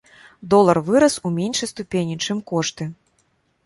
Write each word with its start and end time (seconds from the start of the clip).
Долар 0.53 0.79
вырас 0.87 1.19
у 1.29 1.33
меншай 1.37 1.71
ступені, 1.75 2.21
чым 2.27 2.37
кошты. 2.53 2.83